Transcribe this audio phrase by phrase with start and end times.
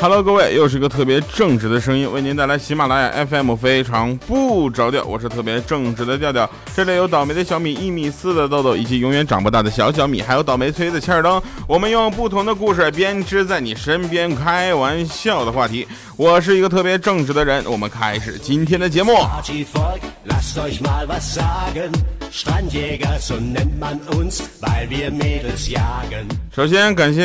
[0.00, 5.02] Hello，各位，又是一个特别正直的声音，为您带来喜马拉雅 FM 非常不着调。
[5.02, 11.42] 我是特别正直的调调，这里有倒霉的小米一米四的豆豆，以及永远长不大的小小米，还有倒霉催的切尔登。
[11.66, 15.84] 我们用不同的故事编织在你身边开玩笑的话题。
[16.16, 19.12] 我是一个特别正直的人，我们开始今天的节目。
[26.52, 27.22] 首先感谢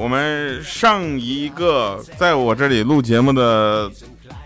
[0.00, 1.87] 我们上一个
[2.18, 3.90] 在我这里录节目的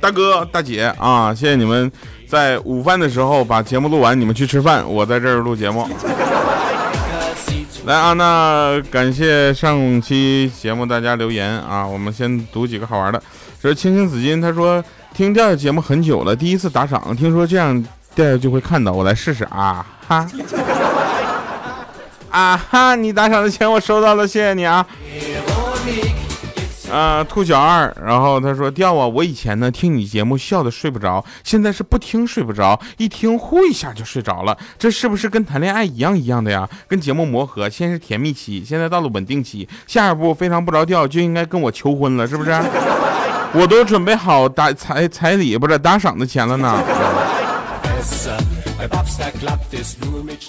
[0.01, 1.91] 大哥大姐啊，谢谢你们
[2.29, 5.89] 在午饭的时候把节目录完，你们去吃饭，我在这儿录节目。
[7.87, 13.21] 来啊，那感谢上期节目大家留言啊，我们先读几个好玩的。
[13.61, 14.85] 这是青青紫金，他说
[15.15, 17.85] 听调调节目很久了，第一次打赏，听说这样。
[18.15, 20.29] 调调就会看到，我来试试啊哈
[22.31, 22.95] 啊哈！
[22.95, 24.87] 你打赏的钱我收到了，谢谢你啊。
[26.93, 36.69] 啊，兔小二，然后他说调啊，我以前呢听你节目笑的睡不着，现在是不听睡不着，一听呼一下就睡着了，这是不是跟谈恋爱一样一样的呀？
[36.87, 42.51] 跟节目磨合，先是甜蜜期，现在到了稳定期，下一步非常不着调就应该跟我求婚了，是不是？
[43.55, 46.79] 我都准备好打彩彩礼不是打赏的钱了呢。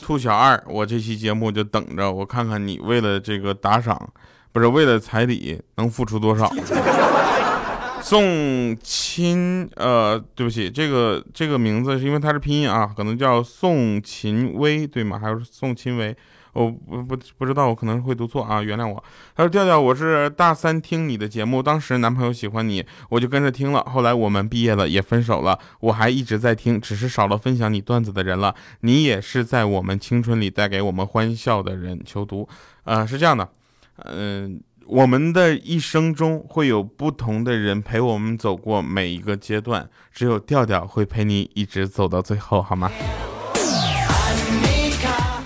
[0.01, 4.09] 兔小二，我这期节目就等着我看看你为了这个打赏，
[4.53, 6.49] 不是为了彩礼能付出多少。
[8.01, 15.17] 宋秦，呃，对不起，这个这个名字是因为它是拼音啊，可能叫宋秦薇，对吗？
[15.17, 16.15] 还是宋秦薇？
[16.51, 19.03] 我不不不知道，我可能会读错啊，原谅我。
[19.35, 23.81] 他说调调，我是大三听你的节目，当时男朋友喜欢你，我就跟着听了。
[23.85, 28.53] 后来我们毕业了，也分手了，我还一直在听，只是少了分享你段子的人了。
[28.81, 31.99] 你也是在我们青春里带给我们欢笑的人。
[32.05, 32.47] 求读，
[32.83, 33.49] 呃，是这样的，
[33.97, 42.91] 嗯，我们的一生中会有不同的人陪我们走过每一个阶段，只有调调会陪你一直走到最后，好吗？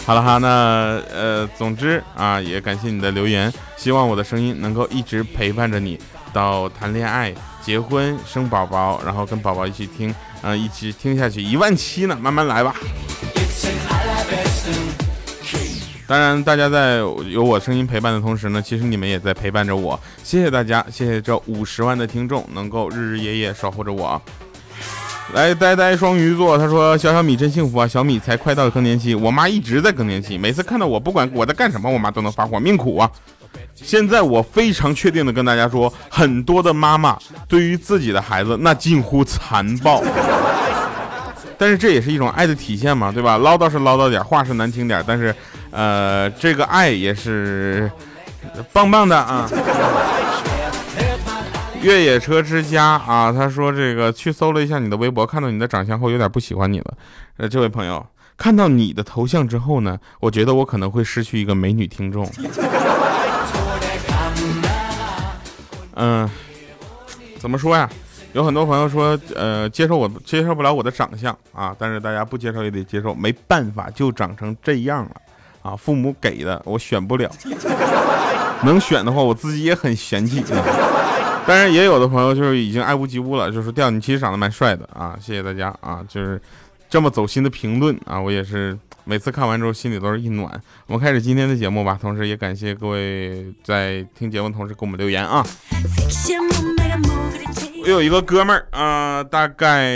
[0.05, 0.47] 好了哈，那
[1.13, 5.99] 呃，总之啊，也感谢你的留言，希望我的声音能够一直陪伴着你
[6.31, 12.73] 到谈恋爱、结婚、生宝宝，然后跟宝宝一起听，嗯，一起听下去一万七呢，慢慢来吧。
[16.07, 24.19] 当然，大家在有我声音陪伴的同时呢，其实你们也在陪伴着我，谢谢大家，谢谢这五十万的听众能够日日夜夜守护着我。
[25.33, 33.11] 来，呆呆双鱼座，他说：“小小米真幸福啊，小米才快到更年期，我妈一直在更年期，每次看到我，不管我在干什么，我妈都能发火，命苦啊。”
[33.75, 40.01] 现在我非常确定的跟大家说，很多的妈妈对于自己的孩子那近乎残暴，
[41.57, 43.37] 但是这也是一种爱的体现嘛，对吧？
[43.37, 45.33] 唠叨是唠叨点，话是难听点，但是，
[45.71, 47.91] 呃，这个爱也是
[48.71, 49.49] 棒棒的啊。
[51.81, 56.93] 越野车之家啊，他说这个去搜了一下你的微博，看到你的长相后有点不喜欢你了。
[57.37, 62.29] 呃，这位朋友看到你的头像之后呢，我觉得我可能会失去一个美女听众。
[65.95, 66.29] 嗯，
[67.39, 67.89] 怎么说呀？
[68.37, 75.11] 有很多朋友说，呃，接受我接受不了我的长相啊，但是大家不接受也得接受，没办法就长成这样了
[75.63, 77.27] 啊，父母给的我选不了，
[78.61, 80.43] 能选的话我自己也很嫌弃。
[81.47, 86.39] 当然，也有的朋友就是已经爱屋及乌了，就是调你其实长得蛮帅的啊，谢谢大家啊，就是
[86.87, 90.61] 这么走心的评论啊，我也是每次看完之后心里都是一暖。
[90.85, 95.43] 我们开始今天的节目吧，同时也感谢各位在听节目同时给我们留言啊。
[97.87, 99.95] 我有一个哥们儿啊，大概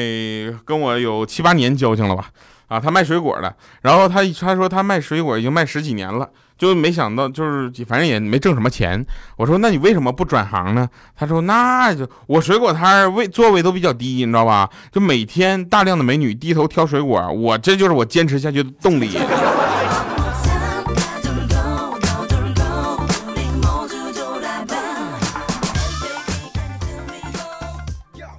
[0.64, 2.30] 跟我有七八年交情了吧，
[2.70, 6.30] 啊，他卖水果的，然后他他说他卖水果已经卖十几年了。
[6.58, 9.04] 就没想到，就是反正也没挣什么钱。
[9.36, 10.88] 我说，那你为什么不转行呢？
[11.18, 14.70] 他说，那就我水果摊位座位都比较低，你知道吧？
[14.92, 19.18] 就每天大量的美女低头挑水果，我这就是我坚持下去的动力。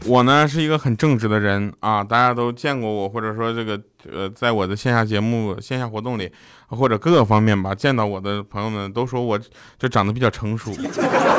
[0.07, 3.81] 我呢是一个很正直的人啊，大家都见过我，或者说这个
[4.13, 6.31] 呃，在我的线下节目、线下活动里，
[6.67, 9.39] 或者各个方面吧，见到我的朋友们都说我
[9.79, 10.73] 就长得比较成熟。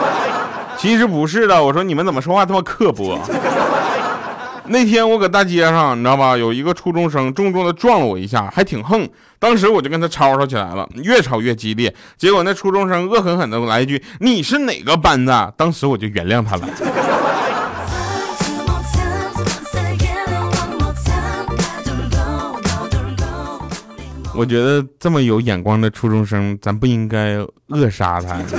[0.77, 3.19] 其实不是的，我说你们怎么说话这么刻薄？
[4.67, 9.07] 那天我搁大街上，你知道吧，有一个初中生重重的撞了我一下，还挺横。
[9.37, 11.93] 当时我就跟他吵吵起来了，越吵越激烈。
[12.17, 16.69] 结果那初中生恶狠狠的来一句：“你是哪个班的？”当时我就原谅他了。
[24.35, 27.37] 我觉得这么有眼光的初中生，咱不应该
[27.67, 28.39] 扼杀他。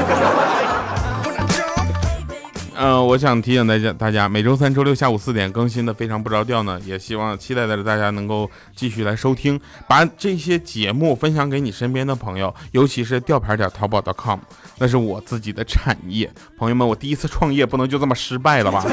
[2.76, 14.41] 呃，我想提醒大家，大家每周三、周六下午四点更新的《非常不着调》呢，也希望期待着大家能够继续来收听，把这些节目分享给你身边的朋友，尤其是吊牌点淘宝 .com，
[14.79, 16.31] 那是我自己的产业。
[16.59, 18.85] 朋友们，我第一次创业不能就这么失败了吧？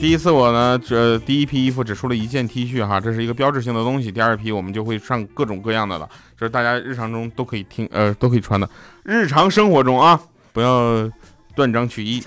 [0.00, 4.10] 第一次我呢，这第一批衣服只出了一件 T 恤哈，这是一个标志性的东西。
[4.10, 6.08] 第二批我们就会上各种各样的了，
[6.38, 8.68] 这是大家日常中都可以听呃都可以穿的，
[9.02, 10.20] 日常生活中啊，
[10.52, 11.10] 不要。
[11.54, 12.22] 断章取义。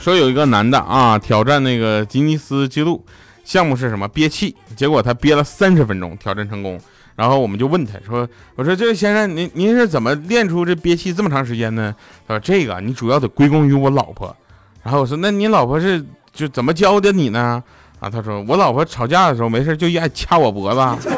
[0.00, 3.06] 说有一个男的啊，挑战那个吉尼斯纪录，
[3.44, 4.08] 项目是什么？
[4.08, 4.56] 憋气。
[4.74, 6.80] 结果他憋了三十分钟，挑战成功。
[7.16, 11.94] 然后我们就问他说：“我说这位先生，您您是怎么练出这憋气这么长时间呢？”
[12.28, 14.36] 他说：“这个你主要得归功于我老婆。”
[14.84, 17.62] 然后我说：“那你老婆是就怎么教的你呢？”
[17.98, 21.08] 啊，他说：“我老婆吵架的时候没事就爱掐我脖子。”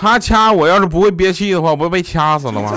[0.00, 2.72] 他掐我，要是不会憋气的话，我不被掐死了吗？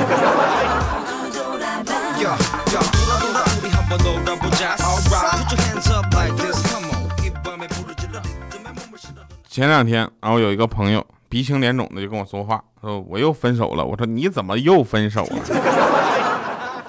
[9.47, 13.83] 前两天，然后有一个朋友鼻青脸肿的就跟我说话，说我又分手了。
[13.83, 15.39] 我说你怎么又分手了？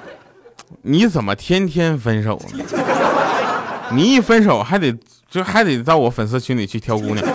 [0.83, 2.39] 你怎么天天分手？
[3.93, 4.95] 你一分手还得
[5.31, 7.27] 就还得到我粉丝群里去挑姑娘。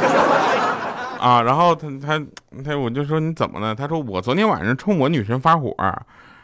[1.19, 2.23] 啊，然后他他
[2.63, 3.73] 他，我就说你怎么了？
[3.73, 5.75] 他说我昨天晚上冲我女神发火，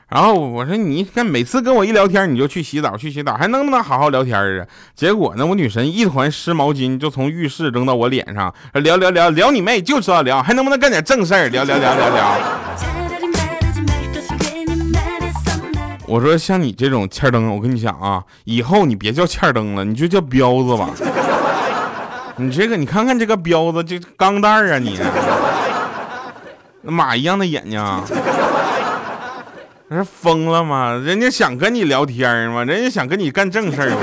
[0.07, 4.65] 然后我说你看每次跟我一聊天你就去洗澡去洗澡，还能不能好好聊天啊？
[4.95, 11.47] 结果呢，我女神一团湿毛巾就从浴室扔到我脸上，聊聊聊聊你妹，就知道聊，还能不能干点正事儿？
[11.49, 12.37] 聊聊聊聊聊。
[16.07, 20.91] 我说像你这种欠灯，我跟你讲啊，以后你别叫欠灯了，你就叫彪子吧。
[22.37, 24.99] 你这个，你看看这个彪子，这钢蛋啊，你，
[26.83, 27.83] 马一样的眼睛，
[29.95, 30.91] 那是疯了吗？
[31.05, 32.65] 人家想跟你聊天吗？
[32.65, 33.97] 人家想跟你干正事儿吗？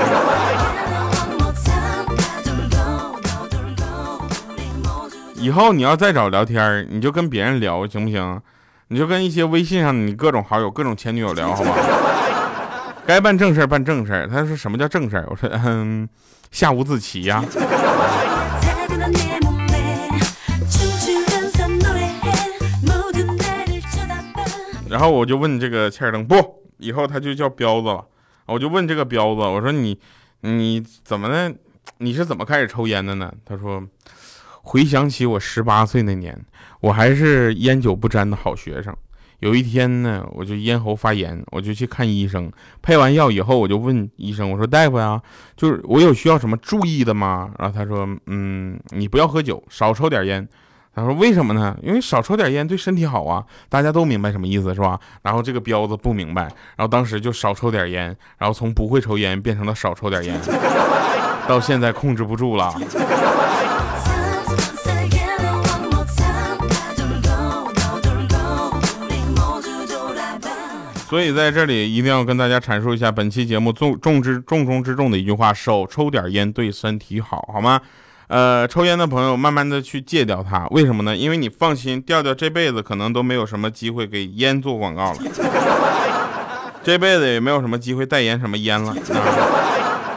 [5.35, 8.41] 以后你要再找聊天，你就跟别人聊，行不行？
[8.87, 11.75] 你就跟一些微信上你各种好友、各种前女友聊，好吧？
[13.05, 16.09] 该办正事办正事他说什么叫正事我说嗯。
[16.49, 17.43] 下五子棋呀，
[24.93, 26.35] 然后我就问这个切尔登，不，
[26.77, 28.05] 以后他就叫彪子了。
[28.45, 29.99] 我就问这个彪子，我说你
[30.41, 31.51] 你怎么的？
[31.97, 33.33] 你是怎么开始抽烟的呢？
[33.43, 33.83] 他说，
[34.61, 36.39] 回想起我十八岁那年，
[36.79, 38.95] 我还是烟酒不沾的好学生。
[39.39, 42.51] 有一天呢，我就咽喉发炎，我就去看医生。
[42.83, 45.19] 配完药以后，我就问医生：“我说大夫呀，
[45.57, 50.47] 就是我有需要什么注意的吗？”然后他说：“嗯，你不要喝酒，少抽点烟。”
[50.95, 51.75] 他说：“为什么呢？
[51.81, 54.99] 因为少抽点烟对身体好啊。”大家都明白什么意思是吧？
[55.23, 60.39] 然后这个彪子不明白，然后当时就少抽点烟，然后从不会抽烟变成了少抽点烟，
[61.47, 62.73] 到现在控制不住了。
[71.09, 77.79] 所以在这里一定要跟大家阐述一下本期节目重重之重中之重的一句话：少抽点烟对身体好，好吗？
[78.33, 81.15] 呃，抽烟的朋友慢慢的去戒掉它，为什么呢？
[81.15, 85.19] 因为你放心，调调这辈子可能都没有什么机会给烟做广告了，
[86.83, 88.95] 这辈子也没有什么机会代言什么烟了。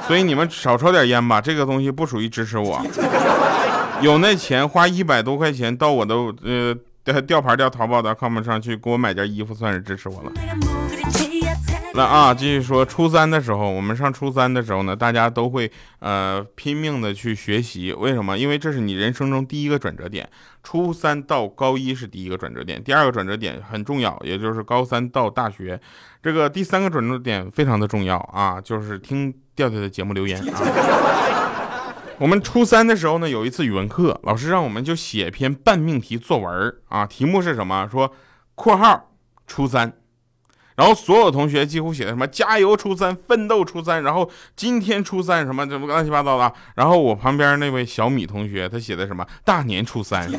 [0.08, 2.80] 所以你们少抽点烟吧，这个东西不属于支持我。
[4.00, 6.74] 有那钱花一百多块钱到我的呃。
[7.24, 10.32] 吊牌吊淘宝的 com 上去给我买件衣服，算是支持我了。
[11.96, 17.90] 来啊，继续说，初三的时候，我们上初三的时候呢，大家都会呃拼命的去学习。
[17.94, 18.36] 为什么？
[18.36, 20.28] 因为这是你人生中第一个转折点。
[20.62, 25.80] 初三到高一是第一个转折点，第二个转折点很重要，也就是高三到大学。
[26.22, 30.60] 这个第三个转折点非常的重要啊，就是听调调的节目留言啊。
[32.18, 37.88] 我们初三的时候呢，有一次语文课，老师让我们就写篇半命题作文啊，题目是什么？
[37.90, 38.12] 说
[38.54, 39.12] （括号
[39.46, 39.92] 初三），
[40.76, 46.52] 然后所有同学几乎写的什么“加油初三，奋斗初三”，然后今天初三什么什么乱七八糟的。
[46.74, 50.30] 然后我旁边那位小米同学，他写的什么“大年初三”。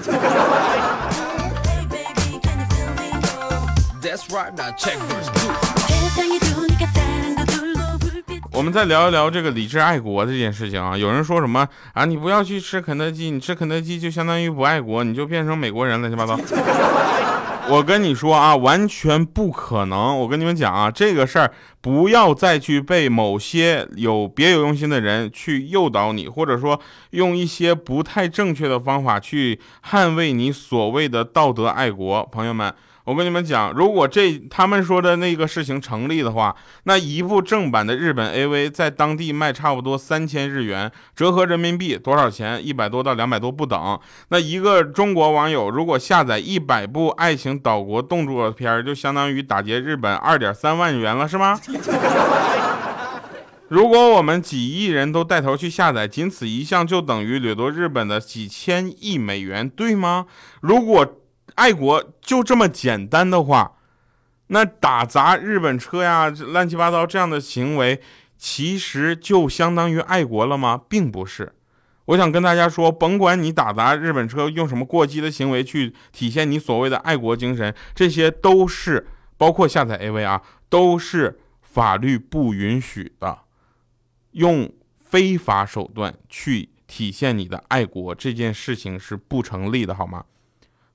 [8.51, 10.97] 我们再聊一聊这个理智爱国这件事情啊。
[10.97, 12.05] 有人说什么啊？
[12.05, 17.36] 你不要去吃肯德基，你吃肯德基就相当于不爱国，你就变成美国人了，乱七八糟。
[17.69, 20.17] 我跟你说啊，完全不可能。
[20.19, 26.79] 我跟你们讲啊，这个事儿不要再去被某些有别有用心的人去诱导你，或者说
[27.11, 29.59] 用一些不太正确的方法去
[29.89, 32.23] 捍卫你所谓的道德爱国。
[32.31, 32.73] 朋友们。
[33.07, 42.59] 我跟你们讲，如果这他们说的那个事情成立的话，那一部正版的日本 AV 在当地卖差不多三千日元，折合人民币多少钱？
[42.61, 43.97] 一百多到两百多不等。
[44.27, 51.57] 那一个中国网友如果下载一百部爱情岛国动作片，就相当于打劫日本二点三万元了，是吗？
[53.69, 60.25] 如果我们几亿人都带头去下载，仅此一项就等于掠夺日本的几千亿美元，对吗？
[60.59, 61.21] 如果
[61.57, 63.77] 爱国就这么简单的话，
[64.47, 67.99] 那打砸日本车呀，乱七八糟这样的行为，
[68.37, 70.81] 其实就相当于爱国了吗？
[70.87, 71.53] 并不是。
[72.05, 83.39] 我想跟大家说，甭管你打砸日本车用什么过激的行为去体现你所谓的爱国精神，这些都是包括下载 AV 啊，都是法律不允许的。
[84.31, 90.23] 用非法手段去体现你的爱国，这件事情是不成立的，好吗？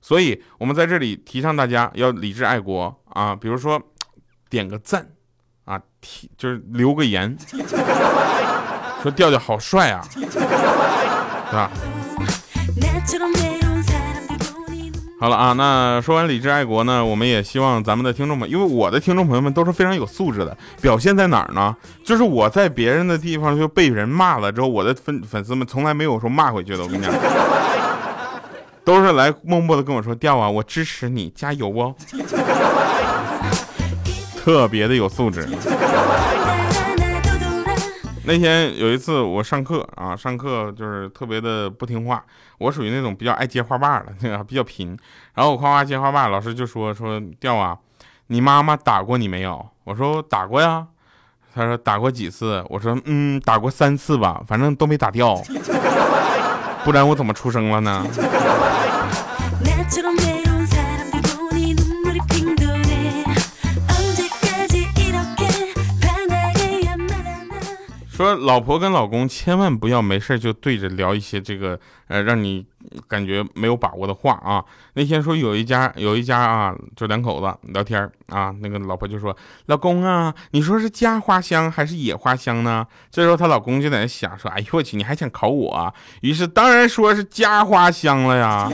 [0.03, 3.81] 所以，我们在这里提倡大家要理智爱国啊，比如说
[4.49, 5.07] 点个赞
[5.63, 7.37] 啊，提就是留个言，
[9.01, 11.71] 说调调好帅啊， 是吧？
[15.21, 21.73] 好了啊，那说完理智爱国呢，我们也希望咱们的听众们，因为我的听众朋友们都是非常有素质的，表现在哪儿呢？
[22.03, 27.13] 就是我在别人的地方就被人骂了之后，我的粉粉丝们从来没有说骂回去的，我跟你讲。
[28.85, 31.95] 都是来默默的跟我说调啊，我支持你，加油哦，
[34.37, 35.47] 特别的有素质。
[38.25, 42.23] 那天有一次我上课啊，上课就是特别的不听话，
[42.57, 44.97] 我属于那种比较爱接话把的，那个比较贫。
[45.33, 47.77] 然后我夸夸接话把，老师就说说调啊，
[48.27, 49.65] 你妈妈打过你没有？
[49.83, 50.87] 我说打过呀。
[51.55, 52.65] 他说打过几次？
[52.67, 55.39] 我说嗯，打过三次吧，反正都没打掉。
[56.83, 58.05] 不然我怎么出生了呢？
[68.09, 72.65] 说老婆跟老公千万不要没事就对着聊一些这个呃让你
[73.07, 74.63] 感觉没有把握的话啊。
[74.93, 79.35] 那天说有一家有一家啊，就两口子聊天啊，那个老婆就说
[79.67, 88.69] ：“老公啊，你说是家花香还是野花香呢？”这时候她老公就在那想说：“哎呦我去，你还想考我？”于是当然说是家花香了呀。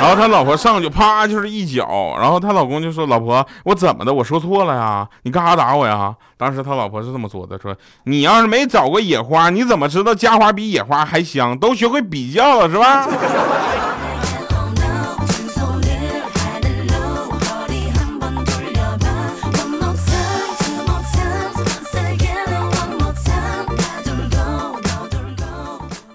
[0.00, 4.12] 然后他老婆上去啪就是一脚，然后她老公就说：“老婆，我怎么的？
[4.12, 5.08] 我说错了呀？
[5.22, 11.56] 你干啥打我呀？”当时他老婆是这么说的：“说你要是没找过野花，你怎么知道家花比野花还香？
[11.56, 13.08] 都学会比较了是吧？”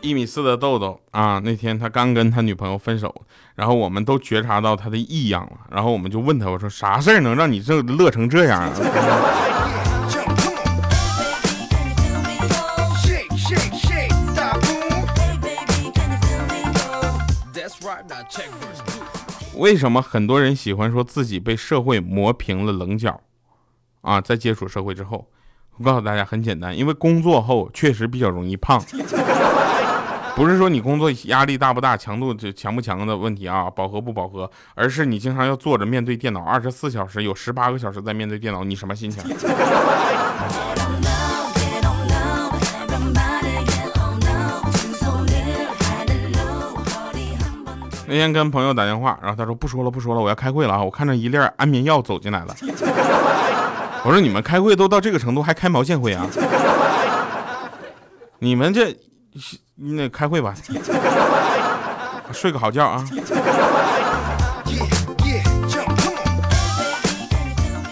[0.02, 3.14] 一米四的豆豆啊，那天他刚跟他女朋友分手，
[3.54, 8.72] 然后我们都觉察到他的异样了，然后我们就问他，我说啥事儿能让你这乐成这样啊？
[19.56, 23.20] 为什么很多人喜欢说自己被社会磨平了棱角
[24.02, 24.22] 啊？
[24.22, 25.28] 在接触社会之后，
[25.78, 28.82] 我告诉大家很简单，因为工作后确实比较容易胖。
[30.36, 39.22] 不是说你工作压力大不大、强度强不强的问题啊，饱和不饱和，而是你经常要坐着面对电脑，二十四小时有十八个小时在面对电脑，你什么心情？
[48.10, 50.84] 那天跟朋友打电话，然后他说不说了不说了，我要开会了啊！
[50.84, 52.56] 我看着一粒安眠药走进来了，
[54.04, 56.26] 我说你们开会都到这个程度还开毛线会啊？
[58.40, 58.98] 你们这。
[59.76, 60.54] 那开会吧，
[62.34, 63.06] 睡个好觉啊。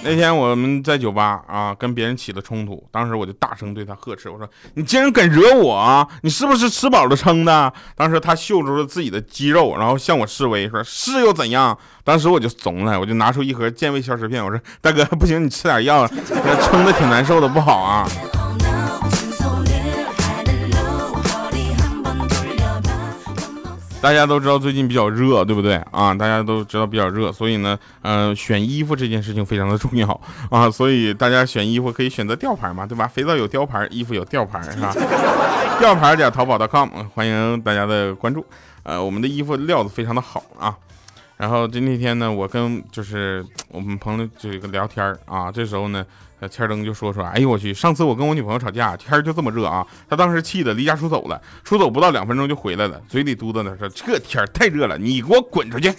[0.07, 6.07] 那天我们在酒吧啊，跟别人起了冲突，当时我就大声对他呵斥，我说：“你竟然敢惹我！
[6.21, 11.77] 你是不是吃饱了撑的？”当时他秀出了自己的肌肉，然后向我示威，说是又怎样？
[12.05, 18.07] 当时我就怂了，我就拿出一盒健胃消食片，我说：“大哥，不行，你吃点药，撑的挺难受的，不好啊。”
[24.07, 26.13] 大家都知道最近比较热，对不对啊？
[26.13, 30.07] 大家都知道比较热，所以呢，呃，选衣服这件事情非常的重要
[30.49, 30.71] 啊。
[30.71, 33.05] 所以大家选衣服可以选择吊牌嘛，对吧？
[33.05, 34.95] 肥皂有吊牌，衣服有吊牌，是吧？
[35.77, 38.45] 吊牌点淘宝 .com，欢迎大家的关注。
[38.83, 40.73] 呃，我们的衣服料子非常的好啊。
[41.37, 46.05] 然后就那天呢，我跟就是我们朋友就一个聊天啊，这时候呢。
[46.51, 47.73] 千灯就说说，哎呦我去！
[47.73, 55.91] 上次我跟我女朋友吵架，天就这么热啊，她当时气的离家出走了，出走不到两分钟就回来了，嘴里嘟囔着说：“这天太热了，你给我滚出去！”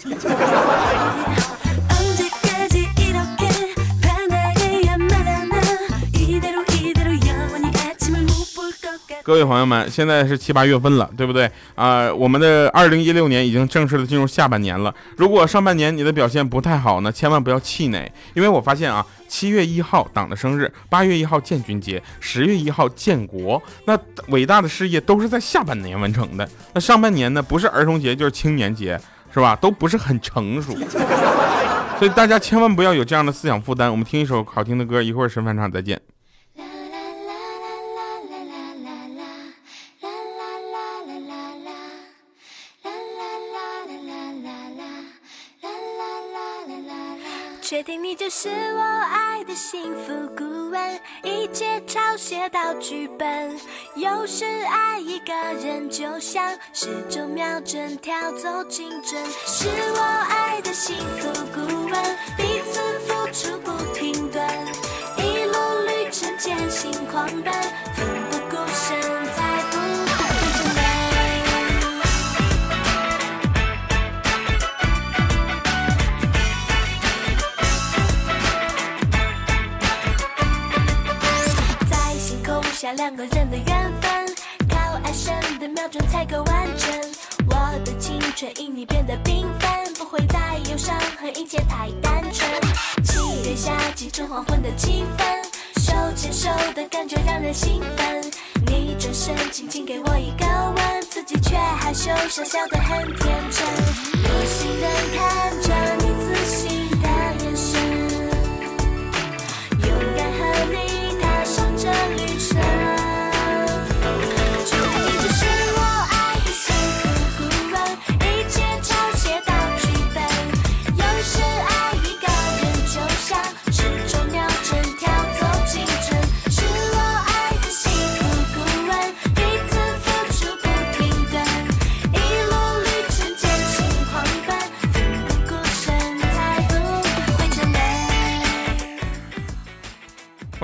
[9.29, 12.11] 各位朋友们，现在是七八月份了，对不对啊？
[12.11, 14.91] 我们的二零一六年已经正式的进入下半年了。
[15.17, 23.95] 如果上半年你的表现不太好呢，千万不要气馁，因为我发现啊，七月一号党的生日，八月一号建军节，十月一号建国，那
[24.29, 26.49] 伟大的事业都是在下半年完成的。
[26.73, 28.99] 那上半年呢，不是儿童节就是青年节，
[29.31, 29.55] 是吧？
[29.55, 30.73] 都不是很成熟，
[31.99, 33.91] 所以大家千万不要有这样的思想负担。
[33.91, 36.01] 我们听一首好听的歌，一会儿神返场再见。
[48.29, 53.59] 是我爱的幸福顾问，一切抄写到剧本。
[53.95, 64.47] 有时爱一个人就像时钟秒针跳走精准，是我爱的幸福顾问，彼此付出不停顿，
[65.17, 65.53] 一路
[65.87, 67.51] 旅程艰辛狂奔，
[82.93, 84.35] 两个人的缘分，
[84.69, 86.89] 靠爱神的瞄准才够完整。
[87.47, 92.49] 我的青春因你变得缤纷，不会再有伤痕，一切太单纯。
[93.03, 98.31] 七月夏季春黄昏的气氛，手牵手的感觉让人兴奋。
[98.65, 103.65] 你转身轻轻给我一个吻，自己却害羞，傻笑得很天真。
[104.23, 105.68] 有心人看着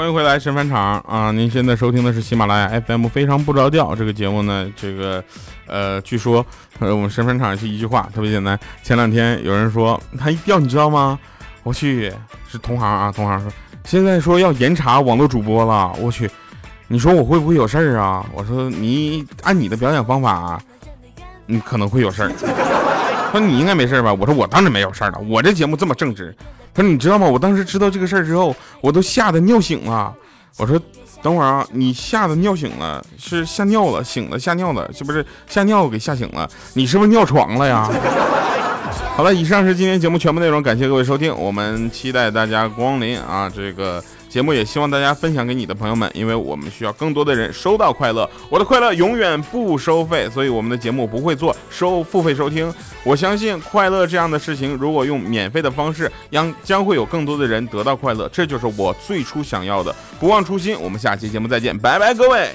[0.05, 1.31] 欢迎回来，神返场啊！
[1.31, 3.95] 您现在收听的是喜马拉雅 FM，非常不着调。
[3.95, 5.23] 这个节目呢，这个，
[5.65, 6.45] 呃，据说，
[6.77, 8.55] 呃，我们神返场是一句话，特别简单。
[8.83, 11.17] 前两天有人说他一调，你知道吗？
[11.63, 12.13] 我去，
[12.47, 13.51] 是同行啊，同行说
[13.83, 15.91] 现在说要严查网络主播了。
[15.99, 16.29] 我去，
[16.87, 18.23] 你说我会不会有事儿啊？
[18.31, 20.61] 我说你按你的表演方法，
[21.47, 22.31] 你可能会有事儿。
[23.31, 24.13] 说你应该没事儿吧？
[24.13, 26.35] 我说我当然没有事儿了，我这节目这么正直。
[26.75, 27.25] 他说：“你知道吗？
[27.25, 30.13] 我当时知道这个事儿之后，我都吓得尿醒了。”
[30.57, 30.79] 我说
[31.23, 36.47] ：“等会儿啊，你吓得尿醒了，是吓尿了，醒了吓尿了，是不是吓尿给吓醒了？
[36.73, 37.89] 你是不是尿床了呀？”
[39.15, 43.49] 好了，以上是今天节目全部内容，感谢各位收听，我们期待大家光临啊！
[43.49, 44.03] 这个。
[44.29, 48.29] 节目也希望大家分享给你的朋友们，因为我们需要更多的人收到快乐。
[48.49, 52.73] 我的快乐永远不收费，所以我们的节目不会做收付费收听。
[53.03, 58.27] 我相信快乐这样的事情，如果用免费的方式，将将会有更多的人得到快乐。
[58.29, 59.95] 这就是我最初想要的。
[60.19, 62.49] 不忘初心，我们下期节目再见，拜拜，各位。